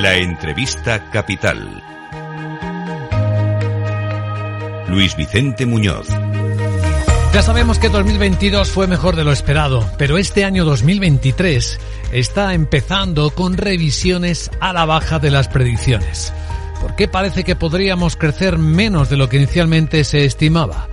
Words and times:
La 0.00 0.16
entrevista 0.16 1.10
capital. 1.10 1.82
Luis 4.86 5.16
Vicente 5.16 5.66
Muñoz. 5.66 6.06
Ya 7.34 7.42
sabemos 7.42 7.80
que 7.80 7.88
2022 7.88 8.70
fue 8.70 8.86
mejor 8.86 9.16
de 9.16 9.24
lo 9.24 9.32
esperado, 9.32 9.84
pero 9.98 10.16
este 10.16 10.44
año 10.44 10.64
2023 10.64 11.80
está 12.12 12.54
empezando 12.54 13.30
con 13.30 13.56
revisiones 13.56 14.52
a 14.60 14.72
la 14.72 14.84
baja 14.84 15.18
de 15.18 15.32
las 15.32 15.48
predicciones. 15.48 16.32
¿Por 16.80 16.94
qué 16.94 17.08
parece 17.08 17.42
que 17.42 17.56
podríamos 17.56 18.14
crecer 18.14 18.56
menos 18.56 19.10
de 19.10 19.16
lo 19.16 19.28
que 19.28 19.38
inicialmente 19.38 20.04
se 20.04 20.24
estimaba? 20.24 20.86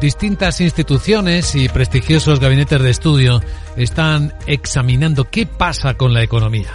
Distintas 0.00 0.60
instituciones 0.60 1.56
y 1.56 1.68
prestigiosos 1.68 2.38
gabinetes 2.38 2.80
de 2.80 2.90
estudio 2.90 3.42
están 3.76 4.32
examinando 4.46 5.24
qué 5.24 5.46
pasa 5.46 5.94
con 5.94 6.14
la 6.14 6.22
economía. 6.22 6.70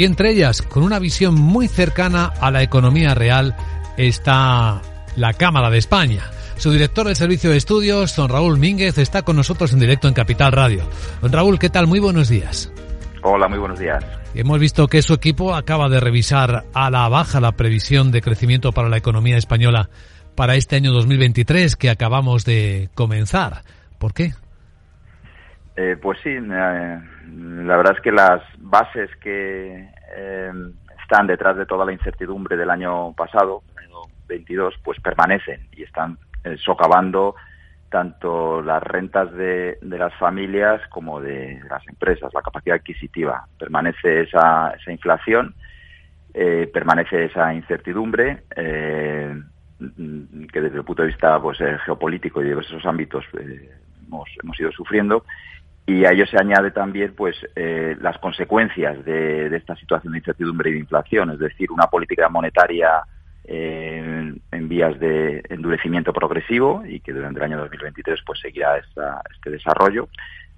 Y 0.00 0.06
entre 0.06 0.30
ellas, 0.30 0.62
con 0.62 0.82
una 0.82 0.98
visión 0.98 1.34
muy 1.34 1.68
cercana 1.68 2.32
a 2.40 2.50
la 2.50 2.62
economía 2.62 3.14
real, 3.14 3.54
está 3.98 4.80
la 5.14 5.34
Cámara 5.34 5.68
de 5.68 5.76
España. 5.76 6.22
Su 6.56 6.72
director 6.72 7.06
del 7.06 7.16
Servicio 7.16 7.50
de 7.50 7.58
Estudios, 7.58 8.16
don 8.16 8.30
Raúl 8.30 8.56
Mínguez, 8.56 8.96
está 8.96 9.20
con 9.20 9.36
nosotros 9.36 9.74
en 9.74 9.78
directo 9.78 10.08
en 10.08 10.14
Capital 10.14 10.52
Radio. 10.52 10.84
Don 11.20 11.30
Raúl, 11.30 11.58
¿qué 11.58 11.68
tal? 11.68 11.86
Muy 11.86 12.00
buenos 12.00 12.30
días. 12.30 12.72
Hola, 13.22 13.46
muy 13.46 13.58
buenos 13.58 13.78
días. 13.78 14.02
Hemos 14.34 14.58
visto 14.58 14.88
que 14.88 15.02
su 15.02 15.12
equipo 15.12 15.54
acaba 15.54 15.90
de 15.90 16.00
revisar 16.00 16.64
a 16.72 16.88
la 16.88 17.06
baja 17.10 17.38
la 17.38 17.52
previsión 17.52 18.10
de 18.10 18.22
crecimiento 18.22 18.72
para 18.72 18.88
la 18.88 18.96
economía 18.96 19.36
española 19.36 19.90
para 20.34 20.56
este 20.56 20.76
año 20.76 20.92
2023 20.92 21.76
que 21.76 21.90
acabamos 21.90 22.46
de 22.46 22.88
comenzar. 22.94 23.64
¿Por 23.98 24.14
qué? 24.14 24.32
Eh, 25.82 25.96
pues 25.96 26.18
sí, 26.22 26.28
eh, 26.28 26.42
la 26.42 27.76
verdad 27.78 27.94
es 27.96 28.02
que 28.02 28.12
las 28.12 28.42
bases 28.58 29.08
que 29.16 29.88
eh, 30.14 30.52
están 31.00 31.26
detrás 31.26 31.56
de 31.56 31.64
toda 31.64 31.86
la 31.86 31.92
incertidumbre 31.92 32.58
del 32.58 32.68
año 32.68 33.14
pasado, 33.14 33.62
año 33.78 34.02
22, 34.28 34.74
pues 34.84 35.00
permanecen 35.00 35.68
y 35.72 35.84
están 35.84 36.18
socavando 36.62 37.34
tanto 37.88 38.60
las 38.60 38.82
rentas 38.82 39.32
de, 39.32 39.78
las 39.80 40.14
familias 40.16 40.82
como 40.90 41.18
de 41.18 41.62
las 41.70 41.86
empresas, 41.88 42.30
la 42.34 42.42
capacidad 42.42 42.76
adquisitiva. 42.76 43.46
Permanece 43.58 44.22
esa, 44.22 44.74
esa 44.78 44.92
inflación, 44.92 45.54
permanece 46.32 47.24
esa 47.24 47.54
incertidumbre. 47.54 48.42
Que 48.54 50.60
desde 50.60 50.76
el 50.76 50.84
punto 50.84 51.02
de 51.02 51.08
vista 51.08 51.40
pues, 51.40 51.58
geopolítico 51.84 52.40
y 52.40 52.44
de 52.44 52.50
diversos 52.50 52.84
ámbitos 52.84 53.24
hemos, 54.06 54.28
hemos 54.42 54.60
ido 54.60 54.70
sufriendo. 54.72 55.24
Y 55.86 56.04
a 56.04 56.12
ello 56.12 56.26
se 56.26 56.38
añade 56.38 56.70
también 56.70 57.14
pues 57.16 57.36
eh, 57.56 57.96
las 58.00 58.18
consecuencias 58.18 59.04
de, 59.04 59.54
esta 59.56 59.74
situación 59.76 60.12
de 60.12 60.18
incertidumbre 60.18 60.70
y 60.70 60.74
de 60.74 60.78
inflación, 60.80 61.30
es 61.30 61.38
decir, 61.38 61.70
una 61.72 61.86
política 61.88 62.28
monetaria 62.28 63.02
eh, 63.44 64.32
en 64.52 64.68
vías 64.68 64.98
de 65.00 65.42
endurecimiento 65.48 66.12
progresivo 66.12 66.84
y 66.86 67.00
que 67.00 67.12
durante 67.12 67.40
el 67.40 67.44
año 67.46 67.58
2023 67.58 68.20
pues 68.24 68.38
seguirá 68.40 68.76
esta, 68.76 69.22
este 69.34 69.50
desarrollo 69.50 70.08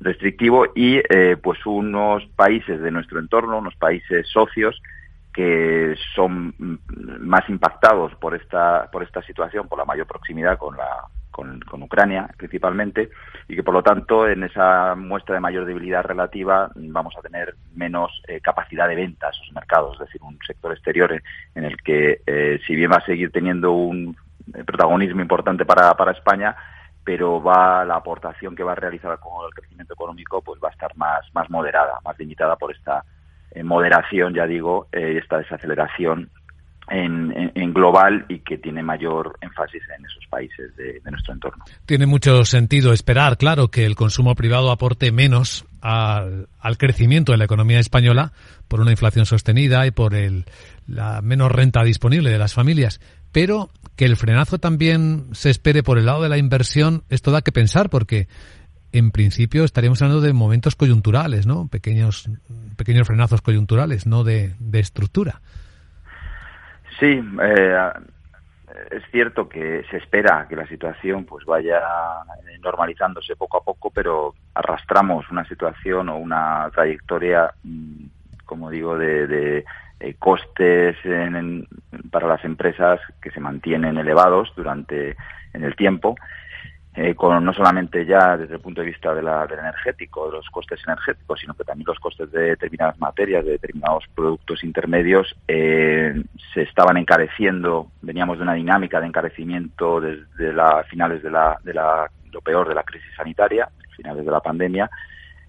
restrictivo 0.01 0.67
y 0.75 1.01
eh, 1.09 1.37
pues 1.43 1.65
unos 1.65 2.27
países 2.37 2.81
de 2.81 2.91
nuestro 2.91 3.19
entorno, 3.21 3.59
unos 3.59 3.77
países 3.77 4.29
socios 4.29 4.83
que 5.33 5.95
son 6.15 6.55
más 7.21 7.49
impactados 7.49 8.15
por 8.17 8.35
esta 8.35 8.91
por 8.91 9.03
esta 9.03 9.23
situación 9.23 9.67
por 9.67 9.79
la 9.79 9.87
mayor 9.87 10.07
proximidad 10.07 10.59
con 10.59 10.77
la 10.77 11.07
con, 11.33 11.61
con, 11.61 11.83
Ucrania 11.83 12.29
principalmente 12.37 13.11
y 13.49 13.57
que 13.57 13.65
por 13.65 13.75
lo 13.75 13.83
tanto 13.83 14.29
en 14.29 14.45
esa 14.45 14.95
muestra 14.95 15.35
de 15.35 15.41
mayor 15.41 15.65
debilidad 15.65 16.05
relativa 16.05 16.71
vamos 16.77 17.15
a 17.19 17.23
tener 17.23 17.57
menos 17.75 18.23
eh, 18.29 18.41
capacidad 18.41 18.87
de 18.87 18.95
venta 18.95 19.27
a 19.27 19.31
esos 19.31 19.51
mercados, 19.53 19.95
es 19.95 20.07
decir, 20.07 20.23
un 20.23 20.39
sector 20.47 20.73
exterior 20.73 21.21
en 21.55 21.65
el 21.65 21.77
que 21.83 22.21
eh, 22.27 22.61
si 22.67 22.77
bien 22.77 22.93
va 22.93 22.99
a 22.99 23.07
seguir 23.07 23.33
teniendo 23.33 23.73
un 23.73 24.17
eh, 24.55 24.63
protagonismo 24.65 25.21
importante 25.21 25.65
para, 25.65 25.95
para 25.95 26.13
España, 26.13 26.55
pero 27.03 27.43
va 27.43 27.85
la 27.85 27.97
aportación 27.97 28.55
que 28.55 28.63
va 28.63 28.73
a 28.73 28.77
realizar 28.77 29.19
con 29.19 29.45
el 29.47 29.55
crecimiento 29.55 29.95
económico 29.95 30.43
pues 30.43 30.61
va 30.63 30.69
a 30.69 30.73
estar 30.73 30.97
más 30.97 31.25
más 31.35 31.51
moderada, 31.51 31.99
más 32.05 32.17
limitada 32.19 32.55
por 32.55 32.71
esta 32.71 33.05
moderación, 33.63 34.33
ya 34.33 34.47
digo, 34.47 34.89
eh, 34.93 35.19
esta 35.23 35.39
desaceleración 35.39 36.31
en, 36.93 37.73
global 37.73 38.27
y 38.29 38.41
que 38.41 38.59
tiene 38.59 38.83
mayor 38.83 39.39
énfasis 39.41 39.83
en 39.99 40.05
esos 40.05 40.27
países 40.29 40.77
de, 40.77 41.01
nuestro 41.11 41.33
entorno. 41.33 41.65
Tiene 41.87 42.07
mucho 42.07 42.45
sentido 42.45 42.93
esperar, 42.93 43.39
claro, 43.39 43.69
que 43.69 43.87
el 43.87 43.97
consumo 43.97 44.35
privado 44.35 44.71
aporte 44.71 45.11
menos 45.11 45.65
al, 45.81 46.49
al 46.61 46.79
crecimiento 46.79 47.33
de 47.33 47.39
la 47.39 47.45
economía 47.45 47.81
española 47.81 48.33
por 48.69 48.81
una 48.81 48.91
inflación 48.91 49.27
sostenida 49.27 49.87
y 49.87 49.91
por 49.91 50.15
el, 50.15 50.45
la 50.87 51.23
menos 51.23 51.51
renta 51.51 51.83
disponible 51.83 52.31
de 52.31 52.39
las 52.39 52.55
familias. 52.55 53.01
Pero 53.33 53.71
que 53.97 54.05
el 54.05 54.17
frenazo 54.17 54.59
también 54.59 55.27
se 55.33 55.51
espere 55.51 55.83
por 55.83 55.99
el 55.99 56.07
lado 56.07 56.23
de 56.23 56.29
la 56.29 56.39
inversión, 56.39 57.05
esto 57.09 57.31
da 57.31 57.41
que 57.41 57.53
pensar 57.53 57.89
porque 57.89 58.29
en 58.93 59.11
principio 59.11 59.65
estaríamos 59.65 60.03
hablando 60.03 60.21
de 60.21 60.35
momentos 60.35 60.77
coyunturales, 60.77 61.47
¿no? 61.47 61.69
Pequeños, 61.69 62.29
pequeños 62.77 63.07
frenazos 63.07 63.41
coyunturales, 63.41 64.07
no 64.07 64.23
de, 64.23 64.55
de 64.59 64.81
estructura. 64.81 65.41
Sí, 67.03 67.21
eh, 67.43 67.91
es 68.93 69.03
cierto 69.11 69.49
que 69.49 69.85
se 69.91 69.97
espera 69.97 70.47
que 70.49 70.55
la 70.55 70.69
situación 70.69 71.25
pues 71.25 71.45
vaya 71.45 71.81
normalizándose 72.63 73.35
poco 73.35 73.57
a 73.57 73.65
poco, 73.65 73.91
pero 73.91 74.37
arrastramos 74.55 75.29
una 75.29 75.45
situación 75.49 76.11
o 76.11 76.17
una 76.17 76.71
trayectoria, 76.73 77.53
mm, 77.65 78.05
como 78.45 78.71
digo, 78.71 78.97
de, 78.97 79.27
de 79.27 79.65
eh, 79.99 80.15
costes 80.17 80.97
en, 81.05 81.67
para 82.13 82.29
las 82.29 82.45
empresas 82.45 83.01
que 83.21 83.33
se 83.33 83.41
mantienen 83.41 83.99
elevados 83.99 84.53
durante 84.55 85.17
en 85.55 85.65
el 85.65 85.75
tiempo 85.75 86.15
eh, 86.95 87.15
con 87.15 87.43
no 87.43 87.53
solamente 87.55 88.05
ya 88.05 88.37
desde 88.37 88.55
el 88.55 88.61
punto 88.61 88.83
de 88.83 88.89
vista 88.89 89.15
de 89.15 89.23
la, 89.23 89.47
del 89.47 89.61
energético, 89.61 90.27
de 90.27 90.37
los 90.37 90.51
costes 90.51 90.79
energéticos, 90.87 91.41
sino 91.41 91.55
que 91.55 91.65
también 91.65 91.87
los 91.87 91.99
costes 91.99 92.31
de 92.31 92.51
determinadas 92.51 92.99
materias, 93.01 93.45
de 93.45 93.53
determinados 93.53 94.05
productos 94.15 94.63
intermedios, 94.63 95.35
eh, 95.49 96.23
se 96.53 96.63
estaban 96.63 96.99
encareciendo, 96.99 97.89
veníamos 98.03 98.37
de 98.37 98.43
una 98.43 98.55
dinámica 98.55 99.01
de 99.01 99.07
encarecimiento 99.07 100.01
desde 100.01 100.53
la, 100.53 100.85
finales 100.85 101.23
de 101.23 101.31
la, 101.31 101.59
de 101.65 101.73
la, 101.73 102.11
lo 102.31 102.41
peor 102.43 102.69
de 102.69 102.75
la 102.75 102.83
crisis 102.83 103.11
sanitaria, 103.17 103.71
finales 103.97 104.25
de 104.25 104.31
la 104.31 104.41
pandemia, 104.41 104.91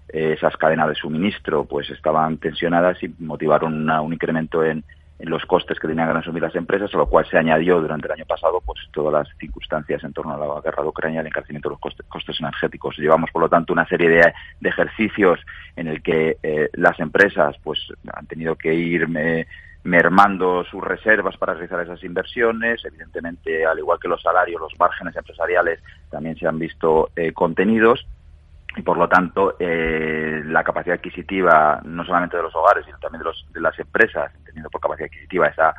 eh, 0.08 0.34
esas 0.36 0.56
cadenas 0.56 0.88
de 0.88 0.94
suministro 0.94 1.64
pues 1.64 1.90
estaban 1.90 2.38
tensionadas 2.38 3.02
y 3.02 3.08
motivaron 3.18 3.74
una, 3.74 4.00
un 4.00 4.14
incremento 4.14 4.64
en, 4.64 4.78
en 4.78 4.84
los 5.20 5.44
costes 5.46 5.78
que 5.78 5.88
tenían 5.88 6.12
que 6.12 6.18
asumir 6.18 6.42
las 6.42 6.54
empresas, 6.54 6.92
a 6.94 6.98
lo 6.98 7.06
cual 7.06 7.26
se 7.30 7.38
añadió 7.38 7.80
durante 7.80 8.06
el 8.06 8.12
año 8.12 8.26
pasado 8.26 8.60
pues 8.60 8.80
todas 8.92 9.12
las 9.12 9.36
circunstancias 9.38 10.02
en 10.04 10.12
torno 10.12 10.34
a 10.34 10.38
la 10.38 10.60
guerra 10.60 10.82
de 10.82 10.88
Ucrania, 10.88 11.20
el 11.20 11.26
encarecimiento 11.26 11.68
de 11.68 11.74
los 11.74 12.06
costes, 12.08 12.40
energéticos. 12.40 12.98
Llevamos, 12.98 13.30
por 13.30 13.42
lo 13.42 13.48
tanto, 13.48 13.72
una 13.72 13.86
serie 13.86 14.08
de, 14.08 14.34
ejercicios 14.68 15.40
en 15.76 15.88
el 15.88 16.02
que 16.02 16.36
eh, 16.42 16.68
las 16.74 16.98
empresas 16.98 17.56
pues 17.62 17.78
han 18.12 18.26
tenido 18.26 18.56
que 18.56 18.74
ir 18.74 19.08
me, 19.08 19.46
mermando 19.84 20.64
sus 20.64 20.82
reservas 20.82 21.36
para 21.36 21.54
realizar 21.54 21.80
esas 21.80 22.02
inversiones. 22.02 22.84
Evidentemente, 22.84 23.64
al 23.64 23.78
igual 23.78 23.98
que 24.00 24.08
los 24.08 24.20
salarios, 24.20 24.60
los 24.60 24.72
márgenes 24.78 25.14
empresariales 25.14 25.80
también 26.10 26.36
se 26.36 26.46
han 26.46 26.58
visto 26.58 27.10
eh, 27.14 27.32
contenidos 27.32 28.06
y 28.76 28.82
por 28.82 28.96
lo 28.96 29.08
tanto 29.08 29.56
eh, 29.58 30.42
la 30.46 30.64
capacidad 30.64 30.96
adquisitiva 30.96 31.80
no 31.84 32.04
solamente 32.04 32.36
de 32.36 32.42
los 32.42 32.54
hogares 32.54 32.84
sino 32.84 32.98
también 32.98 33.20
de, 33.20 33.24
los, 33.26 33.46
de 33.52 33.60
las 33.60 33.78
empresas 33.78 34.32
teniendo 34.44 34.70
por 34.70 34.80
capacidad 34.80 35.06
adquisitiva 35.06 35.46
esa, 35.48 35.74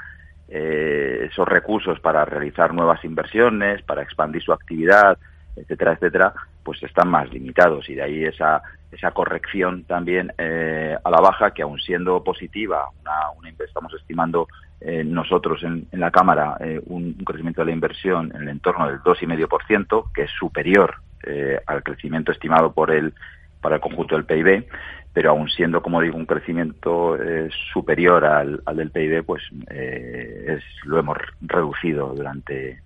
eh, 0.48 1.28
esos 1.30 1.48
recursos 1.48 2.00
para 2.00 2.24
realizar 2.26 2.74
nuevas 2.74 3.04
inversiones 3.04 3.82
para 3.84 4.02
expandir 4.02 4.42
su 4.42 4.54
actividad 4.54 5.18
etcétera 5.56 5.94
etcétera 5.94 6.34
pues 6.66 6.82
están 6.82 7.10
más 7.10 7.32
limitados. 7.32 7.88
Y 7.90 7.96
de 7.96 8.02
ahí 8.02 8.24
esa 8.26 8.62
esa 8.92 9.12
corrección 9.12 9.84
también 9.84 10.32
eh, 10.38 10.98
a 11.04 11.10
la 11.10 11.20
baja 11.20 11.52
que 11.52 11.62
aun 11.62 11.80
siendo 11.80 12.24
positiva 12.24 12.90
una, 13.02 13.30
una 13.38 13.50
estamos 13.50 13.94
estimando 13.94 14.48
eh, 14.80 15.04
nosotros 15.04 15.64
en, 15.64 15.88
en, 15.92 16.00
la 16.00 16.12
cámara 16.12 16.58
eh, 16.62 16.82
un, 16.86 17.16
un, 17.18 17.26
crecimiento 17.26 17.62
de 17.62 17.66
la 17.66 17.72
inversión 17.74 18.32
en 18.34 18.44
el 18.44 18.50
entorno 18.50 18.88
del 18.88 19.00
dos 19.04 19.22
y 19.22 19.28
medio 19.28 19.50
por 19.50 19.66
ciento 19.66 20.06
que 20.14 20.24
es 20.24 20.32
superior 20.40 20.96
eh, 21.26 21.60
al 21.66 21.84
crecimiento 21.84 22.32
estimado 22.32 22.74
por 22.74 22.92
el 22.92 23.14
para 23.62 23.78
el 23.78 23.82
conjunto 23.82 24.16
del 24.16 24.26
PIB, 24.26 24.68
pero 25.12 25.32
aún 25.32 25.50
siendo, 25.50 25.82
como 25.82 26.00
digo, 26.00 26.18
un 26.18 26.28
crecimiento 26.28 27.16
eh, 27.16 27.50
superior 27.74 28.24
al, 28.26 28.62
al, 28.66 28.76
del 28.76 28.92
PIB, 28.92 29.24
pues 29.24 29.42
eh, 29.72 30.58
es, 30.58 30.64
lo 30.84 31.00
hemos 31.00 31.18
reducido 31.42 32.14
durante 32.14 32.82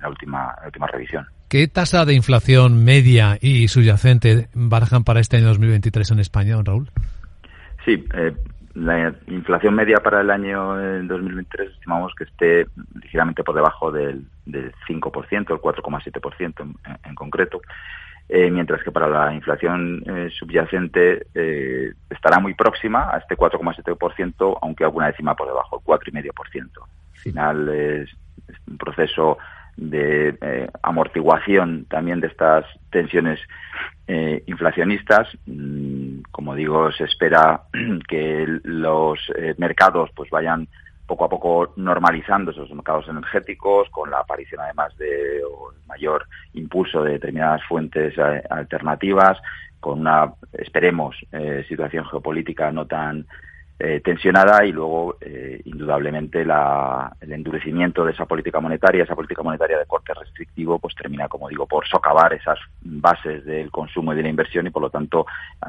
la 0.00 0.08
última, 0.08 0.54
la 0.60 0.66
última 0.66 0.86
revisión. 0.86 1.26
¿Qué 1.48 1.66
tasa 1.66 2.04
de 2.04 2.14
inflación 2.14 2.84
media 2.84 3.38
y 3.40 3.66
subyacente 3.66 4.48
barajan 4.54 5.02
para 5.02 5.18
este 5.18 5.38
año 5.38 5.48
2023 5.48 6.12
en 6.12 6.20
España, 6.20 6.54
don 6.54 6.66
Raúl? 6.66 6.90
Sí, 7.84 8.04
eh, 8.14 8.32
la 8.80 9.14
inflación 9.26 9.74
media 9.74 9.98
para 9.98 10.20
el 10.20 10.30
año 10.30 10.76
2023 11.06 11.70
estimamos 11.72 12.14
que 12.14 12.24
esté 12.24 12.66
ligeramente 13.02 13.44
por 13.44 13.54
debajo 13.54 13.92
del, 13.92 14.24
del 14.46 14.72
5%, 14.88 15.32
el 15.32 15.46
4,7% 15.46 16.60
en, 16.60 16.74
en 17.04 17.14
concreto. 17.14 17.60
mientras 18.28 18.82
que 18.82 18.92
para 18.92 19.08
la 19.08 19.34
inflación 19.34 20.04
subyacente 20.38 21.26
estará 22.08 22.38
muy 22.38 22.54
próxima 22.54 23.10
a 23.12 23.18
este 23.18 23.36
4,7%, 23.36 24.58
aunque 24.62 24.84
alguna 24.84 25.08
décima 25.08 25.34
por 25.34 25.48
debajo, 25.48 25.76
el 25.78 25.84
4,5%. 25.84 26.70
Al 27.14 27.18
final 27.18 27.68
es 27.68 28.08
un 28.66 28.78
proceso 28.78 29.36
de 29.76 30.36
eh, 30.42 30.68
amortiguación 30.82 31.86
también 31.88 32.20
de 32.20 32.26
estas 32.26 32.66
tensiones 32.90 33.40
eh, 34.06 34.42
inflacionistas. 34.46 35.28
Como 36.30 36.54
digo, 36.54 36.90
se 36.92 37.04
espera 37.04 37.62
que 38.08 38.46
los 38.64 39.18
eh, 39.36 39.54
mercados 39.58 40.10
pues 40.14 40.30
vayan 40.30 40.68
poco 41.06 41.24
a 41.24 41.28
poco 41.28 41.72
normalizando 41.76 42.52
esos 42.52 42.70
mercados 42.70 43.08
energéticos 43.08 43.88
con 43.90 44.10
la 44.10 44.20
aparición 44.20 44.60
además 44.60 44.96
de 44.96 45.40
mayor 45.88 46.24
impulso 46.52 47.02
de 47.02 47.14
determinadas 47.14 47.62
fuentes 47.64 48.14
alternativas 48.48 49.36
con 49.80 50.02
una 50.02 50.32
esperemos 50.52 51.16
situación 51.66 52.04
geopolítica 52.04 52.70
no 52.70 52.86
tan 52.86 53.26
eh, 53.82 54.02
tensionada 54.04 54.62
y 54.66 54.72
luego, 54.72 55.16
eh, 55.22 55.62
indudablemente, 55.64 56.44
la, 56.44 57.16
el 57.18 57.32
endurecimiento 57.32 58.04
de 58.04 58.12
esa 58.12 58.26
política 58.26 58.60
monetaria, 58.60 59.04
esa 59.04 59.14
política 59.14 59.42
monetaria 59.42 59.78
de 59.78 59.86
corte 59.86 60.12
restrictivo, 60.12 60.78
pues 60.78 60.94
termina, 60.94 61.28
como 61.28 61.48
digo, 61.48 61.64
por 61.66 61.88
socavar 61.88 62.34
esas 62.34 62.58
bases 62.82 63.42
del 63.46 63.70
consumo 63.70 64.12
y 64.12 64.16
de 64.16 64.22
la 64.24 64.28
inversión 64.28 64.66
y, 64.66 64.70
por 64.70 64.82
lo 64.82 64.90
tanto, 64.90 65.24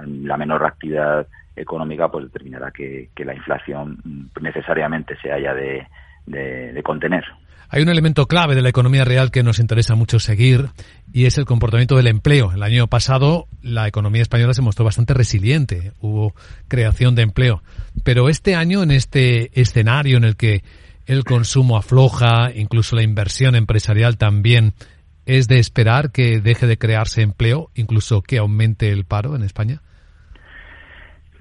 la 0.05 0.35
menor 0.35 0.65
actividad 0.65 1.25
económica 1.55 2.09
pues 2.09 2.25
determinará 2.25 2.71
que, 2.71 3.09
la 3.15 3.33
inflación 3.33 3.97
necesariamente 4.41 5.15
se 5.21 5.31
haya 5.31 5.53
de, 5.53 5.87
de 6.25 6.83
contener. 6.83 7.23
Hay 7.73 7.81
un 7.81 7.87
elemento 7.87 8.25
clave 8.25 8.55
de 8.55 8.61
la 8.61 8.67
economía 8.67 9.05
real 9.05 9.31
que 9.31 9.43
nos 9.43 9.57
interesa 9.59 9.95
mucho 9.95 10.19
seguir 10.19 10.65
y 11.13 11.25
es 11.25 11.37
el 11.37 11.45
comportamiento 11.45 11.97
del 11.97 12.07
empleo. 12.07 12.51
El 12.53 12.63
año 12.63 12.87
pasado 12.87 13.47
la 13.61 13.87
economía 13.87 14.21
española 14.21 14.53
se 14.53 14.61
mostró 14.61 14.85
bastante 14.85 15.13
resiliente, 15.13 15.91
hubo 16.01 16.33
creación 16.67 17.15
de 17.15 17.23
empleo, 17.23 17.61
pero 18.03 18.29
este 18.29 18.55
año 18.55 18.83
en 18.83 18.91
este 18.91 19.59
escenario 19.59 20.17
en 20.17 20.23
el 20.23 20.35
que 20.35 20.61
el 21.05 21.23
consumo 21.23 21.77
afloja, 21.77 22.51
incluso 22.53 22.95
la 22.95 23.03
inversión 23.03 23.55
empresarial 23.55 24.17
también, 24.17 24.73
¿es 25.25 25.47
de 25.47 25.59
esperar 25.59 26.11
que 26.11 26.39
deje 26.39 26.67
de 26.67 26.77
crearse 26.77 27.21
empleo, 27.21 27.69
incluso 27.75 28.21
que 28.21 28.37
aumente 28.37 28.91
el 28.91 29.05
paro 29.05 29.35
en 29.35 29.43
España? 29.43 29.81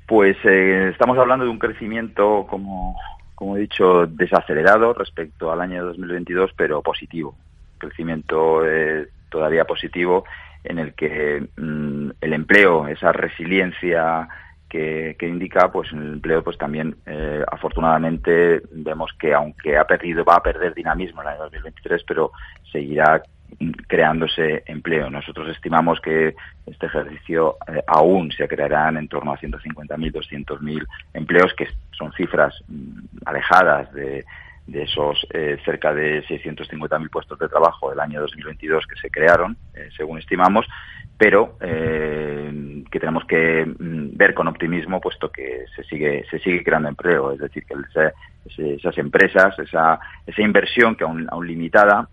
Pues 0.06 0.36
eh, 0.44 0.88
estamos 0.90 1.16
hablando 1.18 1.44
de 1.44 1.50
un 1.50 1.58
crecimiento, 1.58 2.46
como 2.48 2.96
como 3.40 3.56
he 3.56 3.60
dicho, 3.60 4.06
desacelerado 4.06 4.92
respecto 4.92 5.50
al 5.50 5.62
año 5.62 5.82
2022, 5.82 6.50
pero 6.54 6.82
positivo. 6.82 7.34
Crecimiento 7.78 8.66
eh, 8.66 9.08
todavía 9.30 9.64
positivo 9.64 10.24
en 10.64 10.78
el 10.78 10.94
que 10.94 11.46
mm, 11.56 12.10
el 12.20 12.32
empleo, 12.32 12.86
esa 12.88 13.12
resiliencia 13.12 14.28
que, 14.68 15.16
indica, 15.22 15.72
pues 15.72 15.90
el 15.92 16.14
empleo, 16.14 16.44
pues 16.44 16.56
también 16.56 16.94
eh, 17.04 17.42
afortunadamente 17.50 18.62
vemos 18.70 19.10
que 19.18 19.34
aunque 19.34 19.76
ha 19.76 19.84
perdido, 19.84 20.24
va 20.24 20.36
a 20.36 20.42
perder 20.42 20.74
dinamismo 20.74 21.22
en 21.22 21.28
el 21.28 21.34
año 21.34 21.42
2023, 21.44 22.04
pero 22.06 22.30
seguirá 22.70 23.20
creándose 23.88 24.62
empleo. 24.66 25.10
Nosotros 25.10 25.48
estimamos 25.48 26.00
que 26.00 26.36
este 26.66 26.86
ejercicio 26.86 27.56
eh, 27.66 27.82
aún 27.88 28.30
se 28.30 28.46
crearán 28.46 28.96
en 28.96 29.08
torno 29.08 29.32
a 29.32 29.38
150.000, 29.38 30.12
200.000 30.12 30.86
empleos, 31.14 31.52
que 31.54 31.66
son 31.90 32.12
cifras 32.12 32.54
mm, 32.68 33.00
alejadas 33.26 33.92
de, 33.92 34.24
esos 34.72 35.26
eh, 35.30 35.58
cerca 35.64 35.92
de 35.92 36.22
650.000 36.24 37.10
puestos 37.10 37.38
de 37.38 37.48
trabajo 37.48 37.90
del 37.90 38.00
año 38.00 38.20
2022 38.20 38.86
que 38.86 39.00
se 39.00 39.10
crearon, 39.10 39.56
eh, 39.74 39.88
según 39.96 40.18
estimamos, 40.18 40.66
pero 41.18 41.58
que 41.58 42.98
tenemos 42.98 43.24
que 43.26 43.66
mm, 43.66 44.16
ver 44.16 44.32
con 44.32 44.48
optimismo, 44.48 45.00
puesto 45.00 45.30
que 45.30 45.66
se 45.76 45.84
sigue 45.84 46.24
se 46.30 46.38
sigue 46.38 46.64
creando 46.64 46.88
empleo, 46.88 47.32
es 47.32 47.38
decir, 47.38 47.64
que 47.66 47.74
esas 48.74 48.98
empresas, 48.98 49.58
esa, 49.58 50.00
esa 50.26 50.42
inversión 50.42 50.96
que 50.96 51.04
aún, 51.04 51.26
aún 51.30 51.46
limitada, 51.46 52.08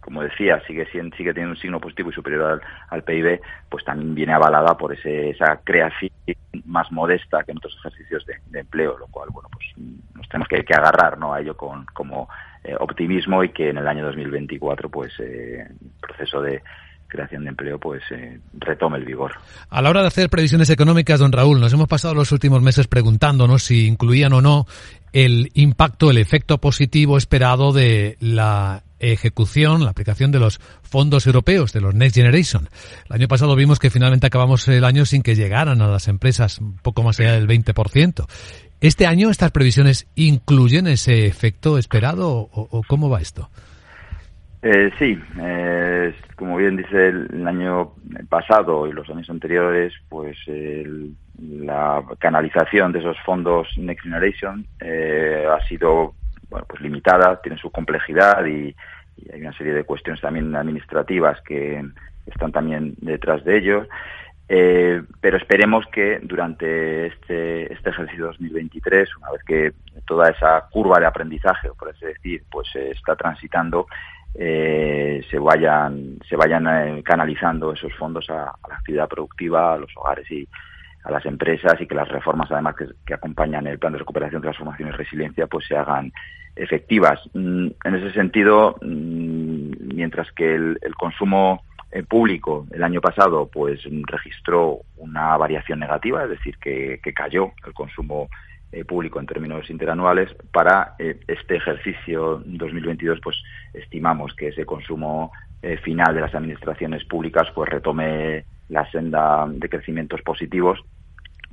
como 0.00 0.22
decía, 0.22 0.60
sigue, 0.66 0.86
sigue 0.90 1.32
teniendo 1.32 1.50
un 1.50 1.60
signo 1.60 1.80
positivo 1.80 2.10
y 2.10 2.12
superior 2.12 2.60
al, 2.90 3.02
PIB, 3.04 3.40
pues 3.68 3.84
también 3.84 4.14
viene 4.14 4.32
avalada 4.32 4.76
por 4.76 4.92
ese, 4.92 5.30
esa 5.30 5.60
creación 5.64 6.12
más 6.64 6.90
modesta 6.92 7.42
que 7.44 7.52
en 7.52 7.58
otros 7.58 7.76
ejercicios 7.78 8.24
de, 8.26 8.58
empleo, 8.58 8.98
lo 8.98 9.06
cual, 9.08 9.30
bueno, 9.32 9.48
pues 9.52 9.66
nos 10.13 10.13
tenemos 10.34 10.48
que, 10.48 10.74
agarrar 10.74 11.16
¿no? 11.16 11.32
a 11.32 11.40
ello 11.40 11.56
con 11.56 11.86
como 11.86 12.28
eh, 12.64 12.74
optimismo 12.80 13.44
y 13.44 13.50
que 13.50 13.68
en 13.68 13.78
el 13.78 13.86
año 13.86 14.04
2024, 14.06 14.88
pues 14.88 15.12
eh, 15.20 15.64
el 15.68 15.90
proceso 16.00 16.40
de 16.40 16.60
creación 17.06 17.44
de 17.44 17.50
empleo 17.50 17.78
pues 17.78 18.02
eh, 18.10 18.40
retome 18.54 18.98
el 18.98 19.04
vigor. 19.04 19.32
A 19.70 19.80
la 19.80 19.90
hora 19.90 20.00
de 20.00 20.08
hacer 20.08 20.28
previsiones 20.28 20.70
económicas, 20.70 21.20
don 21.20 21.30
Raúl, 21.30 21.60
nos 21.60 21.72
hemos 21.72 21.86
pasado 21.86 22.14
los 22.14 22.32
últimos 22.32 22.62
meses 22.62 22.88
preguntándonos 22.88 23.62
si 23.62 23.86
incluían 23.86 24.32
o 24.32 24.40
no 24.40 24.66
el 25.12 25.50
impacto, 25.54 26.10
el 26.10 26.18
efecto 26.18 26.58
positivo 26.58 27.16
esperado 27.16 27.72
de 27.72 28.16
la 28.18 28.82
ejecución, 28.98 29.84
la 29.84 29.90
aplicación 29.90 30.32
de 30.32 30.40
los 30.40 30.60
fondos 30.82 31.26
europeos, 31.26 31.72
de 31.72 31.80
los 31.80 31.94
Next 31.94 32.16
Generation. 32.16 32.68
El 33.08 33.16
año 33.16 33.28
pasado 33.28 33.54
vimos 33.54 33.78
que 33.78 33.90
finalmente 33.90 34.26
acabamos 34.26 34.66
el 34.68 34.84
año 34.84 35.04
sin 35.04 35.22
que 35.22 35.34
llegaran 35.34 35.82
a 35.82 35.88
las 35.88 36.08
empresas 36.08 36.58
un 36.58 36.76
poco 36.78 37.02
más 37.02 37.20
allá 37.20 37.34
del 37.34 37.46
20%. 37.46 38.26
¿Este 38.84 39.06
año 39.06 39.30
estas 39.30 39.50
previsiones 39.50 40.06
incluyen 40.14 40.86
ese 40.86 41.24
efecto 41.24 41.78
esperado 41.78 42.28
o, 42.28 42.82
cómo 42.86 43.08
va 43.08 43.22
esto? 43.22 43.48
Eh, 44.60 44.90
sí, 44.98 45.18
eh, 45.40 46.14
como 46.36 46.58
bien 46.58 46.76
dice 46.76 47.08
el, 47.08 47.48
año 47.48 47.94
pasado 48.28 48.86
y 48.86 48.92
los 48.92 49.08
años 49.08 49.30
anteriores, 49.30 49.94
pues 50.10 50.36
la 51.38 52.02
canalización 52.18 52.92
de 52.92 52.98
esos 52.98 53.16
fondos 53.24 53.68
Next 53.78 54.02
Generation 54.02 54.66
eh, 54.80 55.46
ha 55.50 55.66
sido 55.66 56.12
bueno, 56.50 56.66
pues 56.68 56.82
limitada, 56.82 57.40
tiene 57.40 57.56
su 57.56 57.70
complejidad 57.70 58.44
y, 58.44 58.76
hay 59.32 59.40
una 59.40 59.56
serie 59.56 59.72
de 59.72 59.84
cuestiones 59.84 60.20
también 60.20 60.54
administrativas 60.54 61.40
que 61.40 61.82
están 62.26 62.52
también 62.52 62.96
detrás 62.98 63.42
de 63.46 63.56
ellos. 63.56 63.88
Eh, 64.48 65.02
pero 65.20 65.38
esperemos 65.38 65.86
que 65.86 66.20
durante 66.22 67.06
este, 67.06 67.72
este 67.72 67.90
ejercicio 67.90 68.26
2023, 68.26 69.16
una 69.16 69.30
vez 69.30 69.42
que 69.44 69.72
toda 70.06 70.28
esa 70.28 70.68
curva 70.70 71.00
de 71.00 71.06
aprendizaje, 71.06 71.70
por 71.78 71.88
así 71.88 72.04
decir, 72.04 72.42
pues 72.50 72.68
se 72.70 72.90
está 72.90 73.16
transitando, 73.16 73.86
eh, 74.34 75.24
se 75.30 75.38
vayan, 75.38 76.18
se 76.28 76.36
vayan 76.36 76.66
eh, 76.66 77.02
canalizando 77.02 77.72
esos 77.72 77.92
fondos 77.94 78.28
a, 78.28 78.52
la 78.68 78.74
actividad 78.74 79.08
productiva, 79.08 79.74
a 79.74 79.78
los 79.78 79.90
hogares 79.96 80.30
y 80.30 80.46
a 81.04 81.10
las 81.10 81.24
empresas 81.24 81.80
y 81.80 81.86
que 81.86 81.94
las 81.94 82.08
reformas 82.08 82.50
además 82.50 82.74
que, 82.76 83.14
acompañan 83.14 83.66
el 83.66 83.78
plan 83.78 83.92
de 83.92 84.00
recuperación, 84.00 84.42
transformación 84.42 84.88
y 84.88 84.92
resiliencia 84.92 85.46
pues 85.46 85.66
se 85.66 85.76
hagan 85.76 86.12
efectivas. 86.56 87.20
Mm, 87.32 87.68
en 87.84 87.94
ese 87.94 88.12
sentido, 88.12 88.76
mm, 88.82 89.94
mientras 89.94 90.30
que 90.32 90.54
el, 90.54 90.94
consumo 90.98 91.62
eh, 91.94 92.02
público 92.02 92.66
el 92.72 92.82
año 92.82 93.00
pasado 93.00 93.48
pues 93.52 93.80
registró 94.08 94.80
una 94.96 95.36
variación 95.36 95.78
negativa, 95.78 96.24
es 96.24 96.30
decir, 96.30 96.58
que, 96.58 96.98
cayó 97.14 97.52
el 97.64 97.72
consumo 97.72 98.28
eh, 98.72 98.84
público 98.84 99.20
en 99.20 99.26
términos 99.26 99.70
interanuales, 99.70 100.28
para 100.50 100.96
eh, 100.98 101.20
este 101.28 101.54
ejercicio 101.54 102.42
2022 102.44 103.20
pues 103.22 103.36
estimamos 103.72 104.34
que 104.34 104.48
ese 104.48 104.66
consumo 104.66 105.30
final 105.82 106.14
de 106.14 106.20
las 106.20 106.34
administraciones 106.34 107.04
públicas 107.04 107.48
pues 107.54 107.70
retome 107.70 108.44
la 108.68 108.90
senda 108.90 109.46
de 109.48 109.68
crecimientos 109.68 110.20
positivos 110.20 110.78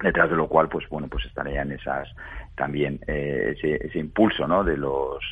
detrás 0.04 0.30
de 0.30 0.36
lo 0.36 0.48
cual 0.48 0.68
pues 0.68 0.90
bueno 0.90 1.08
pues 1.08 1.26
estarían 1.28 1.72
esas 1.72 2.10
también 2.56 3.00
eh, 3.08 3.56
ese, 3.56 4.00
impulso 4.00 4.48
¿no? 4.48 4.64
de 4.64 4.76
los 4.76 5.24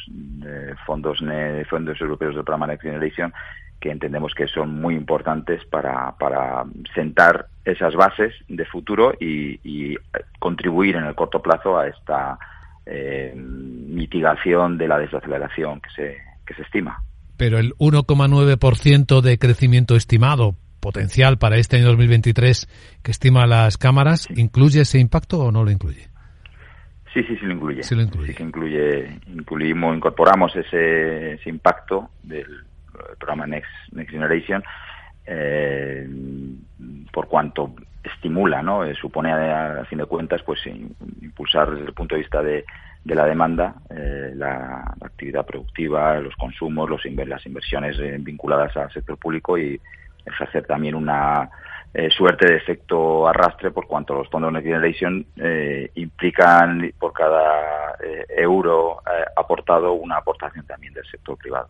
fondos 0.85 1.19
fondos 1.69 1.99
europeos 1.99 2.35
del 2.35 2.45
programa 2.45 2.67
Next 2.67 2.83
Generation 2.83 3.33
que 3.79 3.91
entendemos 3.91 4.33
que 4.33 4.47
son 4.47 4.81
muy 4.81 4.95
importantes 4.95 5.63
para, 5.65 6.15
para 6.17 6.65
sentar 6.93 7.47
esas 7.63 7.95
bases 7.95 8.33
de 8.47 8.65
futuro 8.65 9.13
y, 9.19 9.97
contribuir 10.39 10.95
en 10.95 11.05
el 11.05 11.15
corto 11.15 11.41
plazo 11.41 11.77
a 11.77 11.87
esta 11.87 12.37
eh, 12.85 13.33
mitigación 13.35 14.77
de 14.77 14.87
la 14.87 14.97
desaceleración 14.97 15.81
que 15.81 15.89
se, 15.91 16.17
que 16.45 16.53
se 16.53 16.61
estima. 16.63 17.03
Pero 17.37 17.57
el 17.57 17.73
1,9% 17.75 19.21
de 19.21 19.37
crecimiento 19.37 19.95
estimado 19.95 20.55
potencial 20.79 21.37
para 21.37 21.57
este 21.57 21.77
año 21.77 21.87
2023 21.87 22.99
que 23.03 23.11
estima 23.11 23.45
las 23.47 23.77
cámaras, 23.77 24.27
¿incluye 24.35 24.81
ese 24.81 24.99
impacto 24.99 25.39
o 25.39 25.51
no 25.51 25.63
lo 25.63 25.71
incluye? 25.71 26.09
Sí, 27.13 27.23
sí, 27.23 27.35
sí 27.37 27.45
lo 27.45 27.53
incluye. 27.53 27.83
Sí, 27.83 27.95
lo 27.95 28.01
incluye. 28.01 28.33
que 28.33 28.43
incluye, 28.43 29.19
incluimos, 29.27 29.95
incorporamos 29.95 30.55
ese, 30.55 31.33
ese 31.33 31.49
impacto 31.49 32.11
del 32.23 32.63
programa 33.17 33.47
Next, 33.47 33.69
Next 33.91 34.11
Generation 34.11 34.63
eh, 35.31 36.07
por 37.11 37.27
cuanto 37.27 37.75
estimula, 38.03 38.63
¿no? 38.63 38.83
Eh, 38.83 38.95
supone 38.95 39.31
a, 39.31 39.85
fin 39.85 39.99
de 39.99 40.05
cuentas, 40.05 40.41
pues 40.43 40.59
impulsar 40.65 41.69
desde 41.71 41.85
el 41.85 41.93
punto 41.93 42.15
de 42.15 42.21
vista 42.21 42.41
de, 42.41 42.65
la 43.05 43.25
demanda, 43.25 43.75
eh, 43.91 44.31
la, 44.35 44.95
actividad 45.01 45.45
productiva, 45.45 46.19
los 46.19 46.35
consumos, 46.35 46.89
los 46.89 47.05
las 47.05 47.45
inversiones 47.45 47.97
vinculadas 48.23 48.75
al 48.75 48.91
sector 48.91 49.17
público 49.17 49.57
y 49.57 49.79
ejercer 50.25 50.65
también 50.65 50.95
una 50.95 51.49
eh, 51.91 52.09
suerte 52.11 52.47
de 52.47 52.57
efecto 52.57 53.27
arrastre 53.27 53.71
por 53.71 53.87
cuanto 53.87 54.13
los 54.13 54.29
fondos 54.29 54.53
Next 54.53 54.65
Generation 54.65 55.25
eh, 55.37 55.89
implican 55.95 56.93
por 56.99 57.11
cada 57.13 57.95
eh, 58.03 58.25
euro 58.37 59.01
aportado 59.35 59.93
una 59.93 60.17
aportación 60.17 60.65
también 60.67 60.93
del 60.93 61.05
sector 61.09 61.35
privado. 61.37 61.67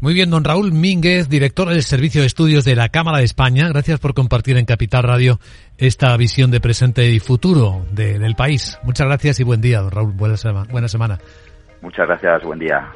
Muy 0.00 0.14
bien, 0.14 0.30
don 0.30 0.42
Raúl 0.42 0.72
Mínguez, 0.72 1.28
director 1.28 1.68
del 1.68 1.82
Servicio 1.82 2.22
de 2.22 2.26
Estudios 2.26 2.64
de 2.64 2.74
la 2.74 2.88
Cámara 2.88 3.18
de 3.18 3.24
España. 3.24 3.68
Gracias 3.68 4.00
por 4.00 4.12
compartir 4.12 4.56
en 4.56 4.64
Capital 4.64 5.04
Radio 5.04 5.38
esta 5.76 6.16
visión 6.16 6.50
de 6.50 6.60
presente 6.60 7.08
y 7.08 7.20
futuro 7.20 7.84
del 7.92 8.34
país. 8.34 8.80
Muchas 8.82 9.06
gracias 9.06 9.38
y 9.38 9.44
buen 9.44 9.60
día, 9.60 9.80
don 9.80 9.92
Raúl. 9.92 10.12
Buena, 10.14 10.34
buena 10.70 10.88
semana. 10.88 11.18
Muchas 11.80 12.08
gracias, 12.08 12.42
buen 12.42 12.58
día. 12.58 12.88